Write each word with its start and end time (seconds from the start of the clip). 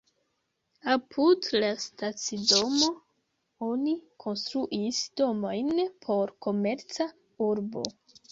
Apud 0.93 1.49
la 1.63 1.67
stacidomo 1.81 2.87
oni 3.67 3.93
konstruis 4.25 5.03
domojn 5.21 5.69
por 6.07 6.33
komerca 6.47 7.07
urbo. 7.51 7.85